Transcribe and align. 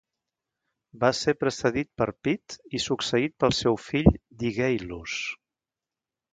Va 1.03 1.11
ser 1.17 1.35
precedit 1.41 1.91
per 2.01 2.07
Pit 2.27 2.57
i 2.79 2.83
succeït 2.87 3.37
pel 3.45 3.55
seu 3.61 3.81
fill 3.91 4.13
Digueillus. 4.47 5.23